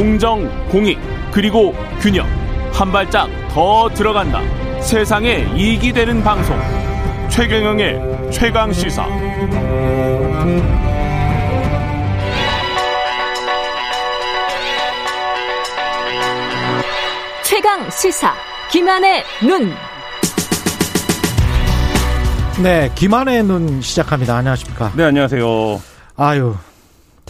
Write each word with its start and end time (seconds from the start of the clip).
공정, 0.00 0.48
공익, 0.70 0.98
그리고 1.30 1.74
균형. 2.00 2.26
한 2.72 2.90
발짝 2.90 3.28
더 3.50 3.86
들어간다. 3.90 4.40
세상에 4.80 5.46
이익이 5.54 5.92
되는 5.92 6.24
방송. 6.24 6.58
최경영의 7.28 8.30
최강 8.32 8.72
시사. 8.72 9.06
최강 17.42 17.90
시사. 17.90 18.34
김한의 18.70 19.22
눈. 19.46 19.74
네, 22.62 22.90
김한의 22.94 23.42
눈 23.42 23.82
시작합니다. 23.82 24.38
안녕하십니까? 24.38 24.92
네, 24.96 25.04
안녕하세요. 25.04 25.78
아유, 26.16 26.56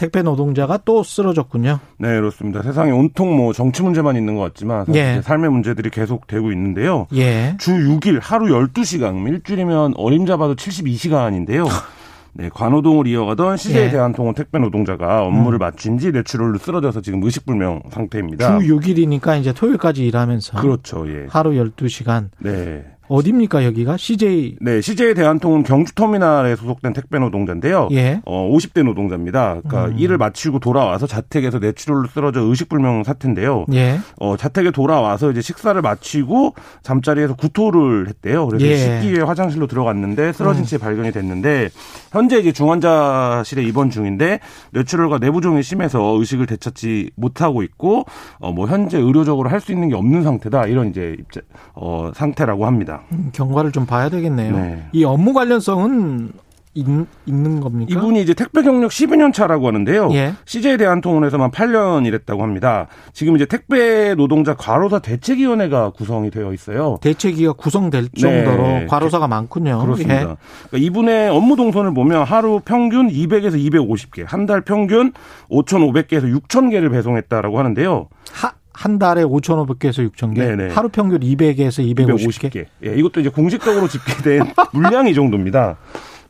택배 0.01 0.23
노동자가 0.23 0.79
또 0.83 1.03
쓰러졌군요. 1.03 1.77
네, 1.99 2.07
그렇습니다. 2.07 2.63
세상에 2.63 2.89
온통 2.89 3.37
뭐 3.37 3.53
정치 3.53 3.83
문제만 3.83 4.15
있는 4.15 4.35
것 4.35 4.41
같지만 4.41 4.87
예. 4.95 5.21
삶의 5.21 5.51
문제들이 5.51 5.91
계속 5.91 6.25
되고 6.25 6.51
있는데요. 6.51 7.05
예. 7.13 7.55
주 7.59 7.71
6일 7.71 8.19
하루 8.19 8.47
12시간, 8.47 9.27
일주일이면 9.27 9.93
어림잡아도 9.97 10.55
72시간인데요. 10.55 11.67
네, 12.33 12.49
관호동을 12.51 13.05
이어가던 13.05 13.57
CJ 13.57 13.79
예. 13.79 13.85
음. 13.85 13.91
대한 13.91 14.13
통운 14.13 14.33
택배 14.33 14.57
노동자가 14.57 15.23
업무를 15.23 15.59
마친 15.59 15.97
뒤 15.97 16.11
뇌출혈로 16.11 16.57
쓰러져서 16.57 17.01
지금 17.01 17.21
의식불명 17.21 17.83
상태입니다. 17.91 18.57
주 18.57 18.65
6일이니까 18.65 19.39
이제 19.39 19.53
토요일까지 19.53 20.07
일하면서 20.07 20.61
그렇죠, 20.61 21.07
예. 21.09 21.27
하루 21.29 21.51
12시간. 21.51 22.29
네. 22.39 22.85
어딥니까, 23.07 23.65
여기가? 23.65 23.97
CJ. 23.97 24.55
네, 24.61 24.79
CJ 24.79 25.15
대한통운 25.15 25.63
경주터미널에 25.63 26.55
소속된 26.55 26.93
택배 26.93 27.19
노동자인데요. 27.19 27.89
예. 27.91 28.21
어, 28.25 28.49
50대 28.49 28.83
노동자입니다. 28.83 29.59
그러니까 29.63 29.85
음. 29.93 29.99
일을 29.99 30.17
마치고 30.17 30.59
돌아와서 30.59 31.07
자택에서 31.07 31.59
뇌출혈로 31.59 32.07
쓰러져 32.07 32.41
의식불명 32.41 33.03
사태인데요. 33.03 33.65
예. 33.73 33.99
어, 34.19 34.37
자택에 34.37 34.71
돌아와서 34.71 35.29
이제 35.31 35.41
식사를 35.41 35.81
마치고 35.81 36.55
잠자리에서 36.83 37.35
구토를 37.35 38.07
했대요. 38.07 38.47
그래서 38.47 38.65
예. 38.65 38.73
음. 38.73 39.01
씻기 39.01 39.13
위해 39.13 39.23
화장실로 39.23 39.67
들어갔는데 39.67 40.31
쓰러진 40.31 40.63
채 40.63 40.77
발견이 40.77 41.11
됐는데 41.11 41.69
현재 42.11 42.37
이제 42.39 42.51
중환자실에 42.53 43.63
입원 43.63 43.89
중인데 43.89 44.39
뇌출혈과 44.71 45.17
내부종이 45.19 45.63
심해서 45.63 46.15
의식을 46.17 46.45
되찾지 46.45 47.11
못하고 47.15 47.61
있고 47.63 48.05
어, 48.39 48.51
뭐 48.53 48.67
현재 48.67 48.97
의료적으로 48.97 49.49
할 49.49 49.61
수 49.61 49.71
있는 49.71 49.89
게 49.89 49.95
없는 49.95 50.23
상태다 50.23 50.65
이런 50.65 50.89
이제 50.89 51.15
입자, 51.19 51.39
어, 51.75 52.11
상태라고 52.15 52.65
합니다. 52.65 53.00
음, 53.11 53.29
경과를 53.33 53.71
좀 53.71 53.85
봐야 53.85 54.09
되겠네요. 54.09 54.55
네. 54.55 54.83
이 54.91 55.03
업무 55.03 55.33
관련성은 55.33 56.31
있, 56.73 56.85
있는 57.25 57.59
겁니까? 57.59 57.91
이분이 57.91 58.21
이제 58.21 58.33
택배 58.33 58.61
경력 58.63 58.91
12년 58.91 59.33
차라고 59.33 59.67
하는데요. 59.67 60.09
예. 60.13 60.33
CJ 60.45 60.77
대한통운에서만 60.77 61.51
8년 61.51 62.05
일했다고 62.05 62.41
합니다. 62.41 62.87
지금 63.11 63.35
이제 63.35 63.45
택배 63.45 64.15
노동자 64.15 64.55
과로사 64.55 64.99
대책위원회가 64.99 65.89
구성이 65.89 66.31
되어 66.31 66.53
있어요. 66.53 66.97
대책위가 67.01 67.53
구성될 67.53 68.07
정도로 68.17 68.63
네. 68.63 68.85
과로사가 68.87 69.27
많군요. 69.27 69.79
그렇습니다. 69.81 70.13
예. 70.15 70.19
그러니까 70.23 70.37
이분의 70.77 71.29
업무 71.31 71.57
동선을 71.57 71.93
보면 71.93 72.23
하루 72.23 72.61
평균 72.63 73.09
200에서 73.09 73.55
250개, 73.55 74.23
한 74.25 74.45
달 74.45 74.61
평균 74.61 75.11
5,500개에서 75.49 76.33
6,000개를 76.47 76.89
배송했다라고 76.89 77.59
하는데요. 77.59 78.07
하, 78.31 78.51
한 78.81 78.97
달에 78.97 79.23
5,500개에서 79.23 80.09
6,000개. 80.11 80.35
네네. 80.37 80.73
하루 80.73 80.89
평균 80.89 81.19
200에서 81.19 81.95
250개. 81.95 82.49
250개. 82.51 82.65
예, 82.85 82.95
이것도 82.95 83.19
이제 83.21 83.29
공식적으로 83.29 83.87
집계된 83.87 84.43
물량 84.73 85.07
이 85.07 85.13
정도입니다. 85.13 85.59
야, 85.69 85.77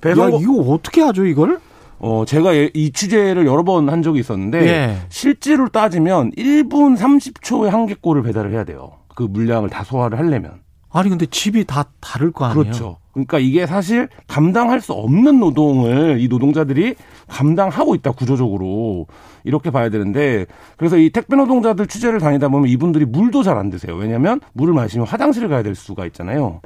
배송 0.02 0.42
이거 0.42 0.54
어떻게 0.74 1.02
하죠, 1.02 1.26
이걸? 1.26 1.60
어 2.00 2.26
제가 2.26 2.56
예- 2.56 2.72
이 2.74 2.92
취재를 2.92 3.46
여러 3.46 3.64
번 3.64 3.88
한 3.88 4.02
적이 4.02 4.20
있었는데 4.22 4.68
예. 4.68 4.98
실제로 5.10 5.70
따지면 5.70 6.32
1분 6.32 6.98
30초에 6.98 7.70
한 7.70 7.86
개 7.86 7.96
꼴을 8.00 8.24
배달을 8.24 8.52
해야 8.52 8.64
돼요. 8.64 8.94
그 9.16 9.24
물량을 9.24 9.70
다 9.70 9.84
소화를 9.84 10.18
하려면. 10.18 10.62
아니, 10.94 11.10
근데 11.10 11.26
집이 11.26 11.64
다 11.66 11.86
다를 12.02 12.32
거 12.32 12.44
아니에요? 12.46 12.64
그렇죠. 12.64 12.98
그러니까 13.14 13.40
이게 13.40 13.66
사실 13.66 14.08
감당할 14.28 14.82
수 14.82 14.94
없는 14.94 15.40
노동을 15.40 16.20
이 16.22 16.28
노동자들이 16.28 16.96
감당하고 17.28 17.96
있다 17.96 18.12
구조적으로 18.12 19.08
이렇게 19.44 19.70
봐야 19.72 19.90
되는데 19.90 20.46
그래서 20.78 20.98
이 20.98 21.10
택배 21.10 21.36
노동자들 21.36 21.88
취재를 21.88 22.20
다니다 22.20 22.48
보면 22.50 22.70
이분들이 22.70 23.06
물도 23.06 23.44
잘 23.44 23.58
안 23.58 23.70
드세요. 23.70 23.96
왜냐하면 23.96 24.40
물을 24.54 24.74
마시면 24.74 25.06
화장실을 25.06 25.50
가야 25.50 25.62
될 25.62 25.76
수가 25.76 26.06
있잖아요. 26.08 26.62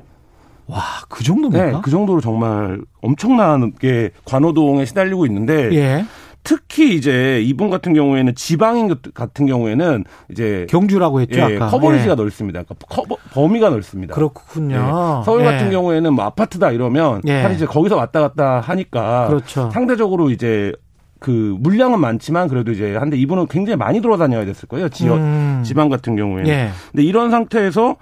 와, 0.67 0.81
그 1.09 1.23
정도입니까? 1.23 1.65
네, 1.65 1.77
그 1.83 1.91
정도로 1.91 2.21
정말 2.21 2.79
엄청나게 3.01 4.11
관호동에 4.25 4.85
시달리고 4.85 5.25
있는데 5.27 5.69
예. 5.73 6.05
특히 6.45 6.95
이제 6.95 7.41
이분 7.43 7.69
같은 7.69 7.93
경우에는 7.93 8.35
지방인 8.35 8.87
것- 8.87 9.13
같은 9.13 9.47
경우에는 9.47 10.05
이제 10.31 10.67
경주라고 10.69 11.19
했죠, 11.21 11.39
예, 11.39 11.55
아까. 11.55 11.67
커버리지가 11.67 12.11
예. 12.11 12.15
넓습니다. 12.15 12.63
그러니까 12.63 12.85
커버, 12.87 13.17
범위가 13.33 13.69
넓습니다. 13.71 14.13
그렇군요. 14.13 14.75
예. 14.75 15.25
서울 15.25 15.41
예. 15.41 15.45
같은 15.45 15.71
경우에는 15.71 16.13
뭐 16.13 16.23
아파트다 16.25 16.71
이러면 16.71 17.21
예. 17.27 17.41
사실 17.41 17.57
이제 17.57 17.65
거기서 17.65 17.97
왔다 17.97 18.21
갔다 18.21 18.59
하니까 18.61 19.27
그렇죠. 19.27 19.69
상대적으로 19.73 20.29
이제 20.29 20.71
그 21.19 21.55
물량은 21.59 21.99
많지만 21.99 22.47
그래도 22.47 22.71
이제 22.71 22.95
한데 22.95 23.17
이분은 23.17 23.47
굉장히 23.47 23.77
많이 23.77 23.99
돌아다녀야 23.99 24.45
됐을 24.45 24.67
거예요. 24.67 24.89
지역 24.89 25.15
음. 25.15 25.63
지방 25.65 25.89
같은 25.89 26.15
경우에는. 26.15 26.47
예. 26.47 26.69
근데 26.91 27.03
이런 27.03 27.31
상태에서 27.31 27.95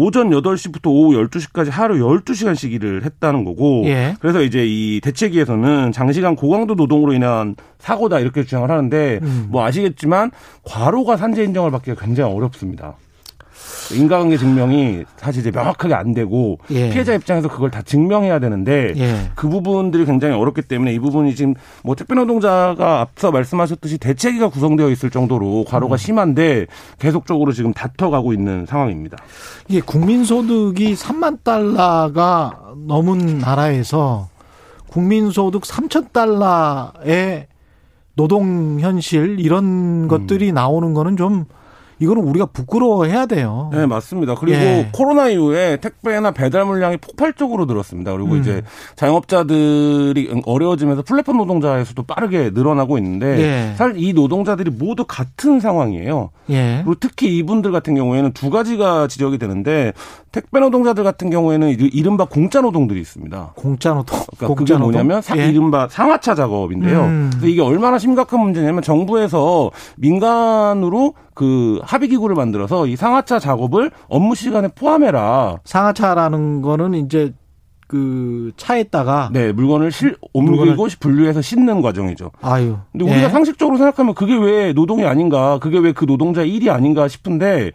오전 0.00 0.30
8시부터 0.30 0.86
오후 0.86 1.16
12시까지 1.16 1.70
하루 1.70 1.96
12시간씩 1.96 2.70
일을 2.70 3.04
했다는 3.04 3.44
거고 3.44 3.82
예. 3.86 4.14
그래서 4.20 4.42
이제 4.42 4.64
이 4.64 5.00
대책위에서는 5.02 5.90
장시간 5.90 6.36
고강도 6.36 6.74
노동으로 6.74 7.14
인한 7.14 7.56
사고다 7.80 8.20
이렇게 8.20 8.44
주장을 8.44 8.70
하는데 8.70 9.18
음. 9.20 9.48
뭐 9.50 9.64
아시겠지만 9.64 10.30
과로가 10.62 11.16
산재 11.16 11.42
인정을 11.42 11.72
받기가 11.72 12.00
굉장히 12.00 12.32
어렵습니다. 12.32 12.94
인과관계 13.94 14.36
증명이 14.36 15.04
사실 15.16 15.40
이제 15.40 15.50
명확하게 15.50 15.94
안 15.94 16.14
되고 16.14 16.58
예. 16.70 16.90
피해자 16.90 17.14
입장에서 17.14 17.48
그걸 17.48 17.70
다 17.70 17.82
증명해야 17.82 18.38
되는데 18.38 18.92
예. 18.96 19.30
그 19.34 19.48
부분들이 19.48 20.04
굉장히 20.04 20.34
어렵기 20.34 20.62
때문에 20.62 20.92
이 20.92 20.98
부분이 20.98 21.34
지금 21.34 21.54
뭐 21.82 21.94
택배 21.94 22.14
노동자가 22.14 23.00
앞서 23.00 23.30
말씀하셨듯이 23.30 23.98
대책위가 23.98 24.48
구성되어 24.48 24.90
있을 24.90 25.10
정도로 25.10 25.64
과로가 25.66 25.94
음. 25.94 25.96
심한데 25.96 26.66
계속적으로 26.98 27.52
지금 27.52 27.72
다퉈가고 27.72 28.32
있는 28.32 28.66
상황입니다. 28.66 29.18
이게 29.68 29.80
국민소득이 29.80 30.94
3만 30.94 31.42
달러가 31.42 32.60
넘은 32.86 33.38
나라에서 33.38 34.28
국민소득 34.88 35.62
3천 35.62 36.12
달러의 36.12 37.46
노동 38.14 38.80
현실 38.80 39.38
이런 39.38 40.08
것들이 40.08 40.50
나오는 40.52 40.92
거는 40.92 41.16
좀 41.16 41.44
이거는 42.00 42.22
우리가 42.22 42.46
부끄러워해야 42.46 43.26
돼요. 43.26 43.70
네, 43.72 43.86
맞습니다. 43.86 44.34
그리고 44.36 44.56
예. 44.58 44.88
코로나 44.92 45.28
이후에 45.28 45.78
택배나 45.78 46.30
배달 46.30 46.64
물량이 46.64 46.98
폭발적으로 46.98 47.64
늘었습니다. 47.64 48.12
그리고 48.12 48.34
음. 48.34 48.40
이제 48.40 48.62
자영업자들이 48.96 50.42
어려워지면서 50.46 51.02
플랫폼 51.02 51.36
노동자의 51.38 51.84
수도 51.84 52.02
빠르게 52.02 52.50
늘어나고 52.54 52.98
있는데 52.98 53.38
예. 53.40 53.74
사실 53.76 53.94
이 53.98 54.12
노동자들이 54.12 54.70
모두 54.70 55.04
같은 55.06 55.60
상황이에요. 55.60 56.30
예. 56.50 56.76
그리고 56.84 56.94
특히 57.00 57.36
이분들 57.38 57.72
같은 57.72 57.94
경우에는 57.94 58.32
두 58.32 58.50
가지가 58.50 59.08
지적이 59.08 59.38
되는데 59.38 59.92
택배 60.32 60.60
노동자들 60.60 61.04
같은 61.04 61.30
경우에는 61.30 61.70
이- 61.70 61.90
이른바 61.92 62.24
공짜 62.26 62.60
노동들이 62.60 63.00
있습니다. 63.00 63.52
공짜 63.56 63.94
노동. 63.94 64.18
그러니까 64.36 64.46
공짜 64.46 64.56
그게 64.56 64.72
노동? 64.74 64.90
뭐냐면 64.92 65.22
사- 65.22 65.36
예. 65.38 65.48
이른바 65.48 65.88
상하차 65.88 66.34
작업인데요. 66.34 67.00
음. 67.04 67.30
이게 67.44 67.60
얼마나 67.62 67.98
심각한 67.98 68.40
문제냐면 68.40 68.82
정부에서 68.82 69.70
민간으로 69.96 71.14
그 71.38 71.78
합의 71.84 72.08
기구를 72.08 72.34
만들어서 72.34 72.88
이 72.88 72.96
상하차 72.96 73.38
작업을 73.38 73.92
업무 74.08 74.34
시간에 74.34 74.66
포함해라. 74.74 75.58
상하차라는 75.64 76.62
거는 76.62 76.94
이제 76.94 77.32
그 77.86 78.50
차에다가 78.56 79.30
네, 79.32 79.52
물건을 79.52 79.92
실 79.92 80.16
물건을- 80.34 80.58
옮기고 80.58 80.88
분류해서 80.98 81.40
싣는 81.40 81.80
과정이죠. 81.80 82.32
아유. 82.42 82.76
근데 82.90 83.04
우리가 83.04 83.26
예. 83.26 83.28
상식적으로 83.28 83.76
생각하면 83.78 84.14
그게 84.14 84.34
왜 84.36 84.72
노동이 84.72 85.04
아닌가, 85.04 85.60
그게 85.60 85.78
왜 85.78 85.92
그 85.92 86.06
노동자의 86.06 86.52
일이 86.52 86.70
아닌가 86.70 87.06
싶은데 87.06 87.70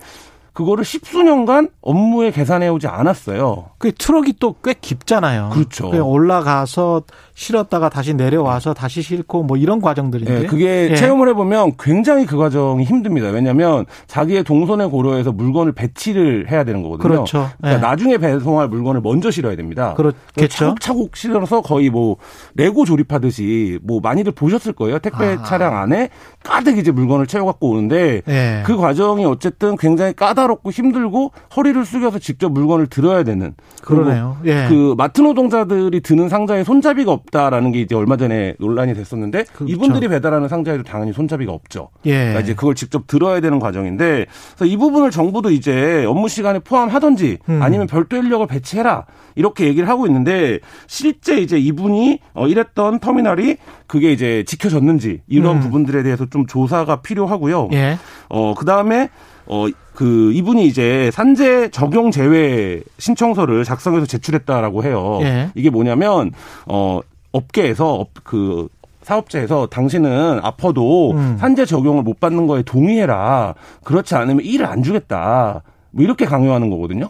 그거를 0.53 0.85
십수년간 0.85 1.69
업무에 1.81 2.31
계산해 2.31 2.67
오지 2.69 2.87
않았어요. 2.87 3.71
그 3.79 3.91
트럭이 3.91 4.33
또 4.39 4.53
꽤 4.63 4.73
깊잖아요. 4.79 5.49
그렇죠. 5.51 5.89
올라가서 6.07 7.03
실었다가 7.33 7.89
다시 7.89 8.13
내려와서 8.13 8.73
다시 8.73 9.01
싣고 9.01 9.43
뭐 9.43 9.57
이런 9.57 9.81
과정들인데. 9.81 10.43
예, 10.43 10.45
그게 10.45 10.89
예. 10.91 10.95
체험을 10.95 11.27
해보면 11.29 11.73
굉장히 11.79 12.25
그 12.25 12.37
과정이 12.37 12.83
힘듭니다. 12.83 13.29
왜냐하면 13.29 13.85
자기의 14.07 14.43
동선에 14.43 14.85
고려해서 14.85 15.31
물건을 15.31 15.71
배치를 15.73 16.51
해야 16.51 16.63
되는 16.63 16.83
거거든요. 16.83 17.09
그렇죠. 17.09 17.49
그러니까 17.57 17.79
예. 17.79 17.89
나중에 17.89 18.17
배송할 18.19 18.67
물건을 18.69 19.01
먼저 19.01 19.31
실어야 19.31 19.55
됩니다. 19.55 19.95
그렇겠죠. 19.95 20.47
차곡차곡 20.47 21.17
실어서 21.17 21.61
거의 21.61 21.89
뭐 21.89 22.17
레고 22.53 22.85
조립하듯이 22.85 23.79
뭐 23.83 23.99
많이들 24.01 24.31
보셨을 24.33 24.73
거예요. 24.73 24.99
택배 24.99 25.37
아. 25.39 25.43
차량 25.43 25.75
안에 25.75 26.09
가득 26.43 26.77
이제 26.77 26.91
물건을 26.91 27.25
채워 27.27 27.47
갖고 27.47 27.71
오는데 27.71 28.21
예. 28.27 28.63
그 28.65 28.77
과정이 28.77 29.25
어쨌든 29.25 29.75
굉장히 29.75 30.13
까다롭고 30.13 30.42
까다롭고 30.43 30.71
힘들고 30.71 31.31
허리를 31.55 31.83
숙여서 31.85 32.19
직접 32.19 32.51
물건을 32.51 32.87
들어야 32.87 33.23
되는 33.23 33.53
그러네요. 33.81 34.37
예. 34.45 34.67
그 34.69 34.93
마트 34.97 35.21
노동자들이 35.21 36.01
드는 36.01 36.29
상자에 36.29 36.63
손잡이가 36.63 37.11
없다라는 37.11 37.71
게 37.71 37.81
이제 37.81 37.95
얼마 37.95 38.17
전에 38.17 38.55
논란이 38.59 38.93
됐었는데 38.93 39.45
그렇죠. 39.53 39.73
이분들이 39.73 40.07
배달하는 40.07 40.47
상자에도 40.47 40.83
당연히 40.83 41.13
손잡이가 41.13 41.51
없죠. 41.51 41.89
예. 42.05 42.17
그러니까 42.17 42.39
이제 42.41 42.53
그걸 42.53 42.75
직접 42.75 43.07
들어야 43.07 43.39
되는 43.39 43.59
과정인데 43.59 44.25
그래서 44.55 44.65
이 44.65 44.77
부분을 44.77 45.11
정부도 45.11 45.51
이제 45.51 46.05
업무 46.05 46.27
시간에 46.27 46.59
포함하든지 46.59 47.39
음. 47.49 47.61
아니면 47.61 47.87
별도 47.87 48.17
인력을 48.17 48.45
배치해라 48.47 49.05
이렇게 49.35 49.65
얘기를 49.65 49.89
하고 49.89 50.05
있는데 50.05 50.59
실제 50.87 51.39
이제 51.39 51.57
이분이 51.57 52.19
어 52.33 52.47
일했던 52.47 52.99
터미널이 52.99 53.57
그게 53.87 54.11
이제 54.11 54.43
지켜졌는지 54.45 55.21
이런 55.27 55.57
음. 55.57 55.61
부분들에 55.61 56.03
대해서 56.03 56.25
좀 56.27 56.45
조사가 56.45 57.01
필요하고요. 57.01 57.69
예. 57.73 57.97
어, 58.29 58.53
그 58.53 58.65
다음에, 58.65 59.09
어, 59.45 59.67
그, 59.93 60.31
이분이 60.33 60.65
이제 60.65 61.11
산재 61.13 61.69
적용 61.69 62.11
제외 62.11 62.81
신청서를 62.97 63.63
작성해서 63.63 64.05
제출했다라고 64.05 64.83
해요. 64.83 65.19
예. 65.21 65.51
이게 65.55 65.69
뭐냐면, 65.69 66.31
어, 66.65 66.99
업계에서, 67.31 67.93
업, 67.93 68.09
그, 68.23 68.67
사업자에서 69.03 69.67
당신은 69.67 70.39
아파도 70.41 71.11
음. 71.11 71.37
산재 71.37 71.65
적용을 71.65 72.03
못 72.03 72.19
받는 72.19 72.47
거에 72.47 72.63
동의해라. 72.63 73.53
그렇지 73.83 74.15
않으면 74.15 74.45
일을 74.45 74.65
안 74.65 74.81
주겠다. 74.81 75.61
뭐 75.91 76.03
이렇게 76.03 76.25
강요하는 76.25 76.69
거거든요. 76.69 77.09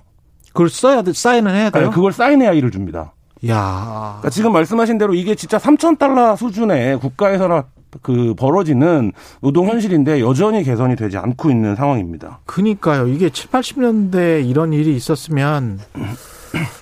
그걸 0.49 0.69
써야 0.69 1.01
돼, 1.01 1.13
사인을 1.13 1.53
해야 1.53 1.69
돼요? 1.69 1.85
네, 1.85 1.89
그걸 1.89 2.11
사인해야 2.11 2.53
일을 2.53 2.71
줍니다. 2.71 3.13
야. 3.47 4.17
그러니까 4.19 4.29
지금 4.29 4.53
말씀하신 4.53 4.97
대로 4.97 5.13
이게 5.13 5.35
진짜 5.35 5.57
3천 5.57 5.97
달러 5.97 6.35
수준의 6.35 6.99
국가에서나 6.99 7.65
그 8.01 8.33
벌어지는 8.35 9.11
노동 9.41 9.67
현실인데 9.67 10.21
여전히 10.21 10.63
개선이 10.63 10.95
되지 10.95 11.17
않고 11.17 11.49
있는 11.49 11.75
상황입니다. 11.75 12.39
그니까요. 12.45 13.07
이게 13.07 13.29
7, 13.29 13.49
80년대에 13.49 14.47
이런 14.47 14.73
일이 14.73 14.95
있었으면 14.95 15.79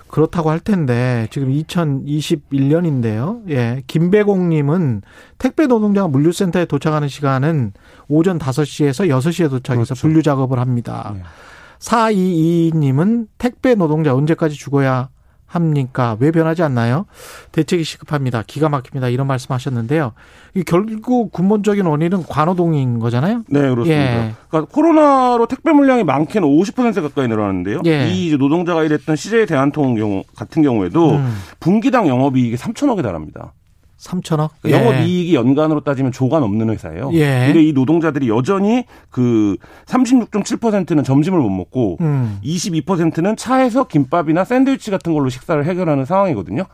그렇다고 0.08 0.50
할 0.50 0.60
텐데 0.60 1.28
지금 1.31 1.50
2021년인데요. 1.50 3.50
예. 3.50 3.81
김배공 3.88 4.50
님은 4.50 5.02
택배 5.38 5.68
노동자가 5.68 6.10
물류센터에 6.10 6.66
도착하는 6.66 7.08
시간은 7.08 7.72
오전 8.10 8.38
5시에서 8.38 9.08
6시에 9.08 9.50
도착해서 9.50 9.94
그렇죠. 9.94 10.02
분류 10.02 10.22
작업을 10.22 10.60
합니다. 10.60 11.13
네. 11.16 11.24
422 11.80 12.72
님은 12.75 13.28
택배 13.38 13.75
노동자 13.75 14.13
언제까지 14.13 14.56
죽어야 14.56 15.08
합니까? 15.51 16.15
왜 16.19 16.31
변하지 16.31 16.63
않나요? 16.63 17.06
대책이 17.51 17.83
시급합니다. 17.83 18.44
기가 18.48 18.69
막힙니다. 18.69 19.09
이런 19.09 19.27
말씀하셨는데요. 19.27 20.13
이 20.56 20.63
결국 20.63 21.31
근본적인 21.31 21.86
원인은 21.86 22.24
관호동인 22.24 23.00
거잖아요. 23.00 23.44
네, 23.48 23.59
그렇습니다. 23.59 24.27
예. 24.27 24.33
그러니까 24.50 24.71
코로나로 24.74 25.48
택배 25.48 25.71
물량이 25.71 26.03
많게는 26.03 26.48
50% 26.48 27.01
가까이 27.01 27.27
늘어났는데요. 27.27 27.81
예. 27.86 28.09
이 28.09 28.36
노동자가 28.38 28.83
일했던 28.83 29.15
CJ 29.15 29.45
대한통 29.45 29.95
경우 29.95 30.24
같은 30.36 30.62
경우에도 30.62 31.15
음. 31.15 31.36
분기당 31.59 32.07
영업이익이 32.07 32.56
3천억에 32.56 33.03
달합니다. 33.03 33.53
3천억. 34.01 34.50
그러니까 34.62 34.83
영업이익이 34.83 35.36
연간으로 35.36 35.81
따지면 35.81 36.12
조가 36.12 36.39
넘는 36.39 36.69
회사예요. 36.69 37.12
예. 37.13 37.45
근데 37.48 37.63
이 37.63 37.74
노동자들이 37.74 38.30
여전히 38.30 38.86
그 39.09 39.57
36.7%는 39.86 41.03
점심을 41.03 41.39
못 41.39 41.50
먹고 41.50 41.98
음. 42.01 42.39
22%는 42.44 43.36
차에서 43.36 43.86
김밥이나 43.86 44.44
샌드위치 44.44 44.92
같은 44.92 45.13
걸로 45.13 45.30
식사를 45.30 45.63
해결하는 45.65 46.06
상황이거든요. 46.06 46.65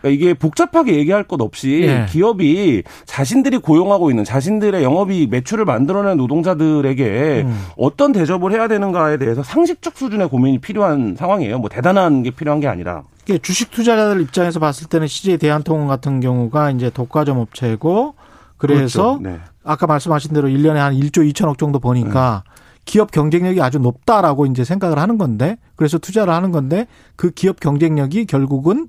그러니까 0.00 0.08
이게 0.08 0.34
복잡하게 0.34 0.96
얘기할 0.96 1.24
것 1.24 1.40
없이 1.40 1.82
예. 1.82 2.06
기업이 2.08 2.82
자신들이 3.04 3.58
고용하고 3.58 4.10
있는 4.10 4.24
자신들의 4.24 4.82
영업이익 4.82 5.30
매출을 5.30 5.64
만들어내는 5.64 6.16
노동자들에게 6.16 7.44
음. 7.46 7.66
어떤 7.76 8.12
대접을 8.12 8.52
해야 8.52 8.68
되는가에 8.68 9.18
대해서 9.18 9.42
상식적 9.42 9.96
수준의 9.96 10.28
고민이 10.28 10.58
필요한 10.58 11.16
상황이에요. 11.16 11.58
뭐 11.58 11.68
대단한 11.68 12.22
게 12.22 12.30
필요한 12.30 12.60
게 12.60 12.68
아니라. 12.68 13.02
주식 13.42 13.70
투자자들 13.70 14.20
입장에서 14.22 14.58
봤을 14.58 14.88
때는 14.88 15.06
CJ 15.06 15.38
대한통운 15.38 15.86
같은 15.86 16.20
경우가 16.20 16.72
이제 16.72 16.90
독과점 16.90 17.38
업체고 17.38 18.14
그래서 18.56 19.18
그렇죠. 19.18 19.20
네. 19.22 19.38
아까 19.62 19.86
말씀하신 19.86 20.32
대로 20.32 20.48
1년에 20.48 20.76
한 20.76 20.94
1조 20.94 21.30
2천억 21.32 21.58
정도 21.58 21.78
버니까 21.78 22.42
기업 22.84 23.12
경쟁력이 23.12 23.60
아주 23.62 23.78
높다라고 23.78 24.46
이제 24.46 24.64
생각을 24.64 24.98
하는 24.98 25.16
건데 25.16 25.58
그래서 25.76 25.98
투자를 25.98 26.32
하는 26.32 26.50
건데 26.50 26.86
그 27.14 27.30
기업 27.30 27.60
경쟁력이 27.60 28.24
결국은 28.24 28.88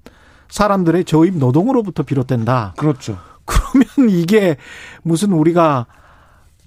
사람들의 0.52 1.06
저임 1.06 1.40
노동으로부터 1.40 2.04
비롯된다. 2.04 2.74
그렇죠. 2.78 3.18
그러면 3.46 3.88
이게 4.10 4.58
무슨 5.02 5.32
우리가 5.32 5.88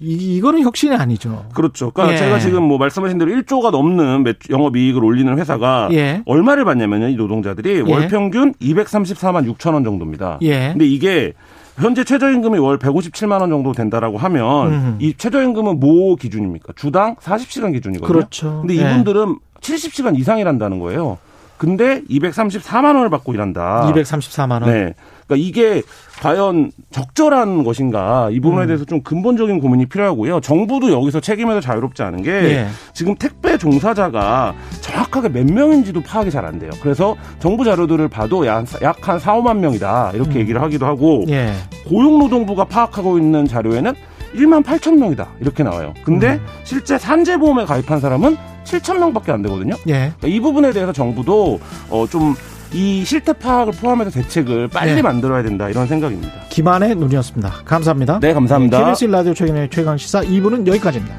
이, 0.01 0.35
이거는 0.35 0.61
혁신이 0.63 0.93
아니죠. 0.93 1.45
그렇죠. 1.53 1.91
그러니까 1.91 2.15
예. 2.15 2.17
제가 2.17 2.39
지금 2.39 2.63
뭐 2.63 2.77
말씀하신 2.77 3.17
대로 3.17 3.31
1조가 3.31 3.71
넘는 3.71 4.23
매출- 4.23 4.51
영업 4.51 4.75
이익을 4.75 5.01
올리는 5.03 5.37
회사가 5.37 5.87
예. 5.93 6.21
얼마를 6.25 6.65
받냐면요. 6.65 7.07
이 7.07 7.15
노동자들이 7.15 7.83
예. 7.87 7.91
월 7.91 8.09
평균 8.09 8.53
234만 8.55 9.49
6천 9.55 9.73
원 9.73 9.85
정도입니다. 9.85 10.39
예. 10.41 10.69
근데 10.73 10.85
이게 10.85 11.31
현재 11.77 12.03
최저임금이 12.03 12.57
월 12.59 12.77
157만 12.77 13.39
원 13.39 13.49
정도 13.49 13.71
된다라고 13.71 14.17
하면 14.17 14.67
음. 14.73 14.97
이 14.99 15.13
최저임금은 15.15 15.79
뭐 15.79 16.15
기준입니까? 16.17 16.73
주당 16.75 17.15
40시간 17.15 17.71
기준이거든요. 17.73 18.07
그렇죠. 18.07 18.59
근데 18.65 18.75
예. 18.75 18.81
이분들은 18.91 19.37
70시간 19.61 20.17
이상이란다는 20.19 20.79
거예요. 20.79 21.17
근데 21.57 22.01
234만 22.09 22.95
원을 22.95 23.09
받고 23.09 23.33
일한다. 23.33 23.91
234만 23.93 24.61
원. 24.61 24.65
네. 24.65 24.93
그러니까 25.27 25.47
이게 25.47 25.81
과연 26.21 26.71
적절한 26.91 27.63
것인가 27.63 28.29
이 28.31 28.39
부분에 28.39 28.65
음. 28.65 28.67
대해서 28.67 28.85
좀 28.85 29.01
근본적인 29.01 29.59
고민이 29.59 29.87
필요하고요. 29.87 30.39
정부도 30.41 30.91
여기서 30.91 31.19
책임에서 31.19 31.61
자유롭지 31.61 32.03
않은 32.03 32.21
게 32.21 32.31
예. 32.31 32.67
지금 32.93 33.15
택배 33.15 33.57
종사자가 33.57 34.53
정확하게 34.81 35.29
몇 35.29 35.45
명인지도 35.51 36.01
파악이 36.03 36.29
잘 36.31 36.45
안 36.45 36.59
돼요. 36.59 36.69
그래서 36.81 37.15
정부 37.39 37.65
자료들을 37.65 38.07
봐도 38.09 38.45
약한 38.45 39.17
4, 39.17 39.33
5만 39.37 39.57
명이다 39.57 40.11
이렇게 40.13 40.35
음. 40.35 40.41
얘기를 40.41 40.61
하기도 40.61 40.85
하고 40.85 41.25
예. 41.29 41.53
고용노동부가 41.89 42.65
파악하고 42.65 43.17
있는 43.17 43.47
자료에는 43.47 43.93
1만 44.35 44.63
8천 44.63 44.97
명이다 44.97 45.27
이렇게 45.39 45.63
나와요. 45.63 45.93
근데 46.03 46.33
음. 46.33 46.45
실제 46.63 46.97
산재보험에 46.97 47.65
가입한 47.65 47.99
사람은 47.99 48.37
7천 48.65 48.97
명밖에 48.99 49.31
안 49.31 49.41
되거든요. 49.43 49.75
예. 49.87 50.13
그러니까 50.17 50.27
이 50.27 50.39
부분에 50.39 50.71
대해서 50.71 50.91
정부도 50.91 51.59
어, 51.89 52.05
좀이 52.07 53.05
실태 53.05 53.33
파악을 53.33 53.73
포함해서 53.73 54.11
대책을 54.11 54.67
빨리 54.69 54.95
네. 54.95 55.01
만들어야 55.01 55.43
된다 55.43 55.69
이런 55.69 55.87
생각입니다. 55.87 56.33
김한의 56.49 56.95
눈이었습니다. 56.95 57.61
감사합니다. 57.65 58.19
네, 58.19 58.33
감사합니다. 58.33 58.79
KBS 58.79 59.05
라디오 59.05 59.33
최근의 59.33 59.69
최강 59.69 59.97
시사 59.97 60.21
2부는 60.21 60.67
여기까지입니다. 60.67 61.15